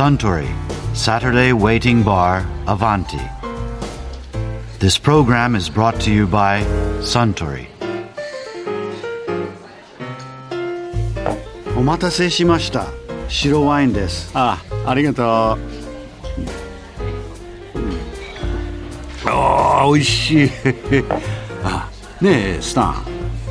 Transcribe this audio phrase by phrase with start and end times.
[0.00, 0.48] Suntory
[0.96, 3.20] Saturday Waiting Bar Avanti.
[4.78, 6.64] This program is brought to you by
[7.02, 7.66] Suntory.
[11.76, 12.86] お待たせしました
[13.28, 15.26] 白ワインですあありがとう、
[19.26, 20.50] ああ美味しい
[21.62, 21.90] あ
[22.22, 23.04] ねえスタン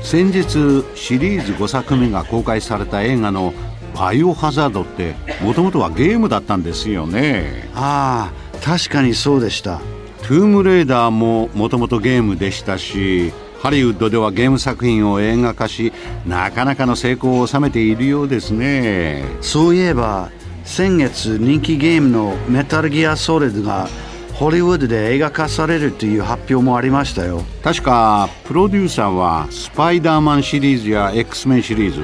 [0.00, 3.52] 先日シリーズ5作目が公開された映画の
[3.98, 7.68] 「バイオハザード」ってもともとはゲームだったんですよね。
[7.74, 9.80] ああ確かにそうでした。
[10.22, 13.32] トゥームレーダーももともとゲームでしたし
[13.62, 15.92] ハリウッドではゲーム作品を映画化し
[16.26, 19.24] なかなかの成功を収めているようですね。
[19.40, 20.30] そういえば
[20.64, 23.88] 先月人気ゲームのメタルギアソリッドが
[24.34, 27.42] ホリウッドで映画化されるという発表もありましたよ。
[27.62, 32.02] 確かプロデューサーはスパイダーマンシリーズや X メンシリーズ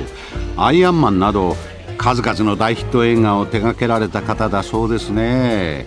[0.57, 1.57] アイアンマンなど
[2.03, 5.87] 数々の大ヒット映画を手掛けられた方だそうですね。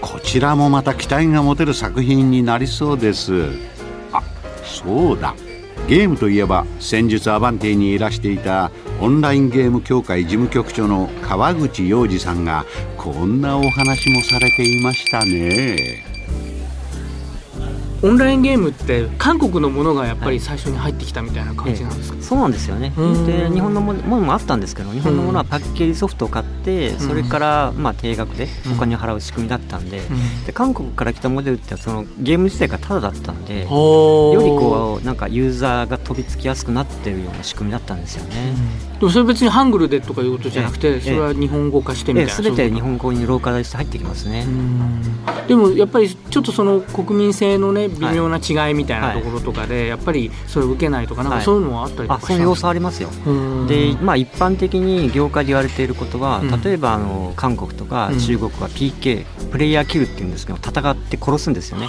[0.00, 3.44] こちらもまた期待が持てる作品になりそうです。
[4.10, 4.22] あ
[4.64, 5.34] そうだ。
[5.86, 8.70] ゲームといえば先日アバンティにいらしていた
[9.02, 12.64] オンラインゲーム協会事務局長の川口洋二さんが
[12.96, 16.19] こんなお話もされていましたね。
[18.02, 22.92] オンラインゲームって韓国のものがやっぱり最初に入ってきたみたいな感じなんですか、ええ、そうなんですよね。
[23.26, 30.00] で日本のものもあったんですけど日本のものはパッケージソフトを買ってそれからまあ定額でお金を払う仕組みだったんで
[30.46, 38.54] で韓国から来たモデルってそのゲーム自体がタダだったんでよりこうなんかユーザーが飛びつきやすくなってるような仕組みだったんですよね、
[38.98, 44.46] でもそれ別にハングルでとかいうことじゃなくて、それは日本語化してみたいな、すべて日本語にローカライズして入ってきますね。
[45.48, 53.10] でもやっぱりちょっとその国民性のね微妙な違いみたいなところとかで、やっぱりそれを受けないとかなんかそういうのはあったりとか、はい、そういう様子ありますよ。
[53.68, 61.88] で、まあ、一般的に業界で言われていることは、例えばあの韓国とか中国は PK、プレイヤーキルっていうんですけど戦って殺すんですよね。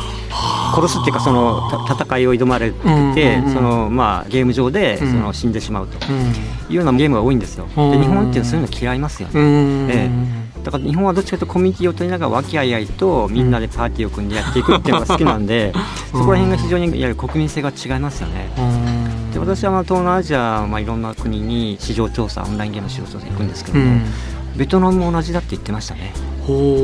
[0.74, 5.98] 殺すっていうかその戦いを挑まれて、そのまあ、ゲーム上でその死んでしまうと
[6.70, 7.68] いうようなゲームが多いんですよ。
[7.76, 15.74] で日本っていうのはそういうの嫌いますよね、ええだから日本はどっちかというとコミュニティを取りながら和気あいあいとみんなでパーティーを組んでやっていくっていうのが好きなんで、
[16.12, 18.50] そこら辺が非常にいわゆる国民性が違いますよね。
[19.34, 24.02] で私はまあ東南アジア、まあ、いろんな国に市場調査オンラインゲーム市場調査行くんですけども、
[24.56, 26.14] ベトナムも同じだって言ってましたね。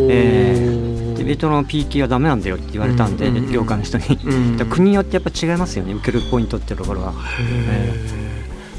[0.10, 4.18] えー、でベトナム PK はダメなんだよって言われたんで、業界の人に、
[4.70, 7.14] 国によってやっぱ違いますよね受けるポイントっていうところは。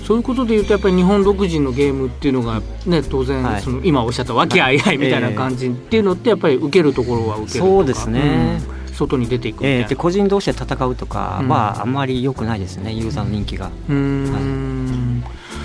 [0.08, 4.80] そういうことでいうとやっぱり日本独自のゲームっていうのが、ね、当然その今おっしゃった和気あい。
[4.80, 8.58] あいみたいな感じっていうのってやっぱり受けるところは受けるそうですね、
[8.88, 13.70] うん、外に出ていくえー、で個人同士で戦うとかはあんまり良くないですね、ユーザーの人気が。
[13.91, 15.22] うん。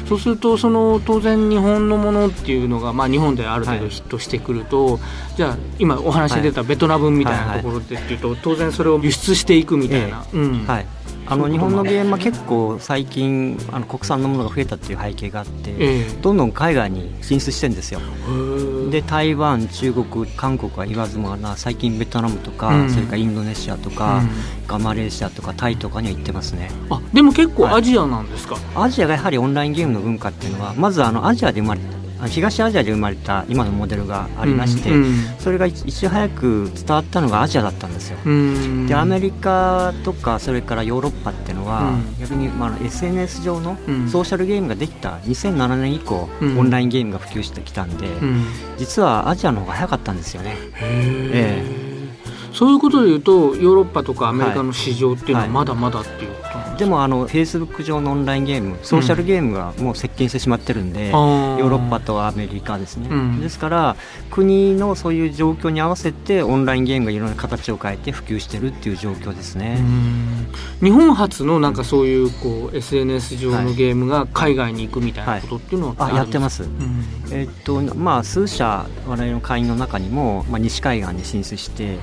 [0.09, 4.99] そうするとその当然日本のものっていうのが、まあ、日本である程度ヒットしてくると、はい、
[5.37, 10.25] じゃあ今お話出たベトナムみたいなところでっていうと、当然それを輸出していくみたいな。
[10.33, 10.67] えー、うん。
[10.67, 10.85] はい
[11.25, 18.01] あの日本のゲームは結構最近あの国産のものが増えたっていう背景があって、えー、どんどん海外に進出してるんですよ。
[18.91, 24.21] で台湾中国韓国は言わずもがな最近ベトナムとか、うん、それからインドネシアとか、
[24.69, 26.69] うん、マレーシアとかタイとかには行ってますね。
[26.89, 38.17] あでも結構アジアなんですか、はい、アジアがやはりオンラインゲームの文化っていうのはまずあのアジアで生まれた東アジアで生まれた今のモデルがありまして、うんうん、それがいち早く伝わったのがアジアだったんですよ。
[38.25, 48.07] うん、でアメリカとかそれからヨーロッパっていうのは、逆に、まあ、SNS 上のソーシャルゲームができた2007年以降、オンラインゲームが普及してきたんで、
[48.77, 50.57] 実はアジアの方が早かったんですよね。
[50.81, 51.92] ええ
[52.53, 63.95] そういうことでいうとヨーロッパとかアメリカの市場っていうのはまだまだっていうことなんですか、はいでもあのフェイスブック上のオンラインゲームソーシャルゲームがもう接近してしまってるんで、うん、ヨーロッパとアメリカですね、うん、ですから
[64.31, 69.77] 国のそういう状況に合わせてオンラインゲームがいろんな形を変えて普及してるっていう状況ですね。
[70.81, 81.97] 日本初のなんかそういうこう SNS 上のゲームが海外に行くみたいなことっていうのは、はい、あやってます、うん、えー、っとまあ数社我々の会員の中にも、まあ、西海岸に進出して、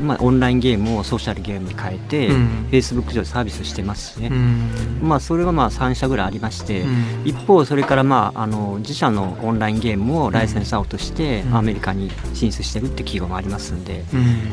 [0.00, 4.30] まあ、オンラインゲームをソーシャルゲームに変えて、フェイスブック上でサービスしてますね、
[5.00, 6.84] まあ、それがまあ3社ぐらいありまして、
[7.24, 14.04] 一方それからまああの自社のオンラインゲームをライセンスアウトしてアメリカに進出してるって企業もありますんで、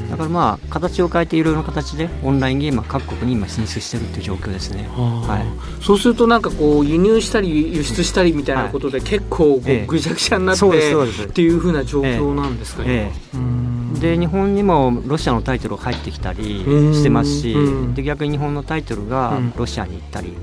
[0.10, 5.44] だからまあ形を変えていろいろな形でオンラインゲームは各国に今進出してるっていう状況ですね、は
[5.80, 10.66] い、そうするとなんかこう輸入したり輸出したりみたいなことで結構こうぐちゃぐちゃになって、
[11.26, 13.12] っていうふうな状況なんですかね。
[14.02, 17.56] で日本にもロシアのタイトルが入ってきたりしてますし、
[17.94, 20.36] で逆に日本のタイトルがロシアに行ったり、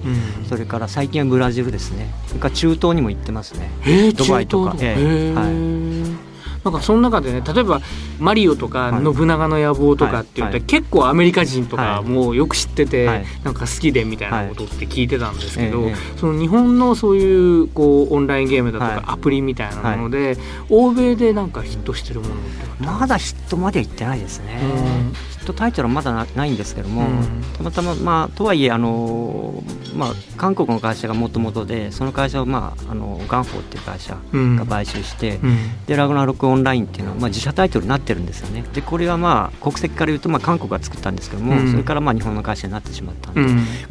[0.49, 2.15] それから最近はブラジルですね。
[2.29, 3.69] それから中東にも行ってますね、
[4.17, 5.98] ドバイとか、えー、はい
[6.65, 7.81] なんかその中でね例えば
[8.19, 13.07] マリオとか信長の野望とかって言って、結構アメリカ人とかもよく知ってて、
[13.45, 20.37] なんか好きでみたいなことって聞いてたんですけど、その日本のそういうこうオンラインゲームだとかアプリみたいなもので、
[20.69, 24.61] 欧米でなんかヒットしてるものってまだヒットまでいってないですね。
[25.49, 29.63] トタイトルはまだないんですけども、うん、たまたま、まあ、とはいえあの、
[29.95, 38.65] まあ、韓国の会社がもともとでその会社を、まあ、あのガンフォーっていう会社が買収して、うん、でラグナロクオンラインっていうのは、まあ、自社タイトルになってるんですよね。
[38.73, 43.43] でこれは、まあ、国籍から言うと、まあ、韓国が作ったんですけども、うん、それから、まあ、日本の会社になってしまったんで、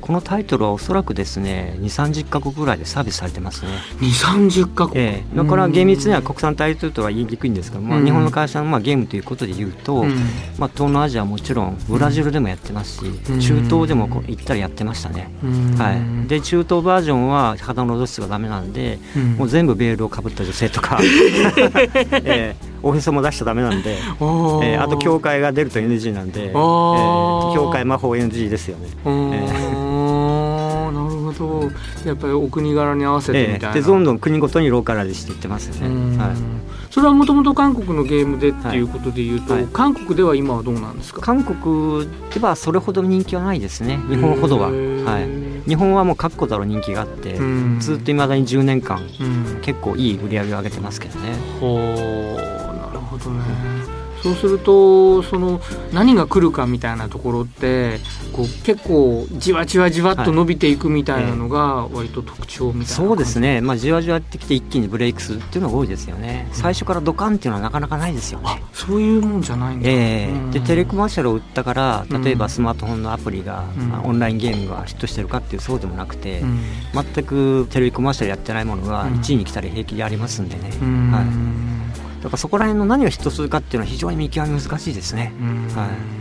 [0.02, 3.72] このタイトルはおそらくですね2 3 0か国ぐらいでサービスされてますね。
[4.00, 10.06] 2 3 0か国、ええ、だから厳密には国産タイトルとは言いにくいんですけども、日本の会社の、まあ、ゲームということで言うと、
[10.58, 15.30] まあ、東南アジアはもちろんブラジルでもやってますし、中東でもこう行ったらやってましたね、
[15.78, 15.94] は
[16.26, 19.00] い、で中東バージョンは肌の露出がダメなんで、
[19.38, 23.98] もう全部ベールをかぶった女性とか、えー、おへそも出しちゃダメなんで、
[24.64, 28.88] えー、あと教会が出ると NG なんで、えー、教会魔法 NG ですよね。
[29.06, 31.70] えー、なるほど。
[32.06, 36.18] やっぱりお国柄に合わせてみたいな、えー、でどんどん国ごとにローカライズしていってますよね。
[36.18, 36.30] はい。
[36.90, 39.64] それはもともと韓国のゲームでっていうことでいうと、はい。
[39.64, 41.22] はい、韓国では今はどうなんですか？
[41.22, 44.00] 韓国ではそれほど人気はないですね。
[44.10, 47.38] 日本ほどは、はい、日本はもう確固たる人気があって
[47.80, 49.00] ずっといまだに10年間
[49.62, 51.34] 結構いい売り上げを上げてますけどね。
[51.60, 52.57] ほう
[53.18, 53.98] ほどね。
[54.22, 55.62] そうするとその
[55.94, 58.00] 何が来るかみたいなところって
[58.34, 68.62] こう結構じわじわじわっと伸びていくみたいなのが割と特徴みたいな、そうですね、まあ、じわじわってきて一気にブレイクするっていうのが多いですよね、最初からドカンっていうのはなかなかないですよね。
[68.74, 73.66] そういうもんじゃないんだ、えー、でテレコマーシャルを売ったから例えばスマートフォンのアプリが、
[74.04, 76.44] オンラインゲームがヒットしてるかっていうそうでもなくて、
[76.94, 80.64] 全くテレビコマーシャルやってないものが1位に来たり平気でありますんでね、
[81.12, 81.77] はい
[82.22, 85.34] だからそこら辺の何をヒットするかっていうのは非常に見極め難しいですね。
[85.76, 86.18] はい。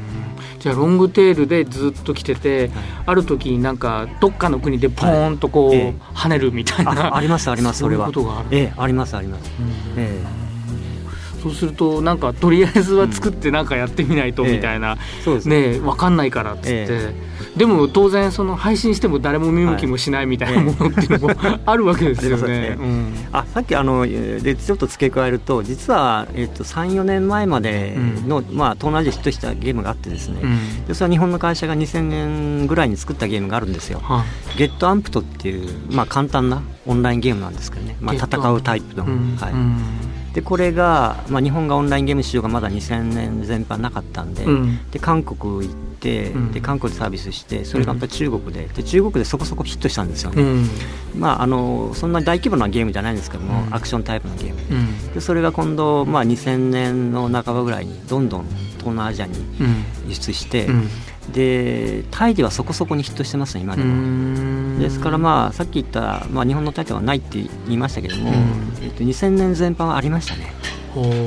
[0.58, 2.70] じゃあロングテールでずっと来てて、はい、
[3.06, 7.16] ある時になんかどっかの国でポーンとこう、はい、跳ねるみたいな。
[7.16, 9.50] ありますありますそれはことがある、ええ、ありますあります、
[9.96, 14.96] ええ、そうするとなんかとりあえずは作ってなんかやってみないとみたいな、
[15.26, 15.78] うん、ね。
[15.78, 17.14] 分かんないからっつって、え
[17.56, 22.76] でも当然その配信しても誰も見向きもしないみたいなものっていうのもあるわけですよね。
[23.32, 34.00] あさっきあのでちょっと付け加えると実は、えー、と34年前までの、うん、まあ、東南アジアヒットしたゲームがあってですね、うん、でそれは日本の会社が2000年ぐらいに作ったゲームがあるんですよ。
[34.02, 34.24] は
[34.58, 39.04] ゲットアンプトっていう、まあ、簡単なオンラインゲームなんですけどね、まあ、戦うタイプの。
[39.04, 39.10] は
[39.50, 40.34] い。
[40.34, 50.68] でこれが、まあ、日本がオンラインゲーム市場がまだ2000年全般なかったんでうん、で韓国行って、うん、で韓国でサービスしてそれがまた中国でで中国でそこそこヒットしたんですよね、うん、
[51.18, 55.14] まあ、あのそんな大規模なゲームじゃないんですけども、アクションタイプのゲーム。
[55.14, 58.46] でそれが今度、まあ、2000年の半ばぐらいにどんどん
[58.78, 59.34] 東南アジアに
[60.06, 60.68] 輸出して、
[61.32, 64.78] でタイではそこそこにヒットしてますね今でも。
[64.80, 68.32] ですからまあさっき言った、まあ、日本のタイトルはないって言いましたけども、
[68.82, 70.52] えっと、2000年全般はありましたね。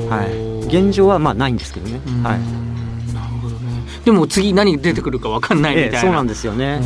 [0.08, 0.66] はい。
[0.66, 2.00] 現状はまあないんですけどね。
[2.22, 2.69] はい
[4.04, 6.80] でも次何出てくるか分かんないみたいな、ええ、そうなんですよね。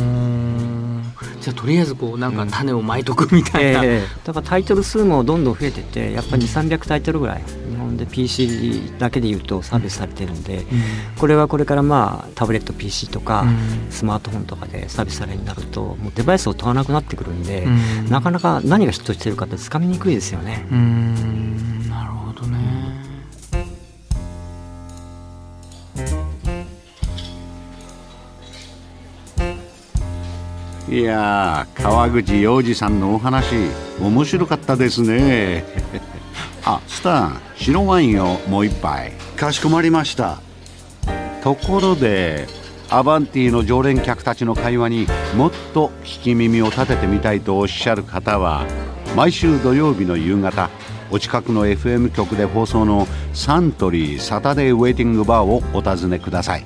[1.45, 10.65] じゃあとりあえずこうなんか種をまいとくみたいな、うんえー、だからタイトル数もどんどん増えててやっぱり300タイトルぐらい日本で PC だけでいうとサービスされてるんで、うん、
[11.19, 13.45] これはこれからまあタブレット PC とか、
[13.91, 17.67] スマートフォンとかでサービスされるようになるともうデバイスを問わなくなってくるんで、
[18.09, 20.65] なかなか何がヒットしてるかってつかみにくいですよね。
[20.71, 21.54] なる
[30.95, 33.53] いや川口洋二さんのお話
[33.99, 35.65] 面白かったですね。
[36.63, 39.11] あスタン白ワインをもう一杯。
[39.35, 40.39] かしこまりました。
[41.43, 42.47] ところで
[42.89, 48.63] アバンティの常連客たちの会話にもっと聞き耳を立ててみたいとおっしゃる方は
[49.17, 50.69] 毎週土曜日の夕方
[51.11, 56.65] お近くの FM 局で放送のサントリーサタデーウェイティングバーをお尋ねください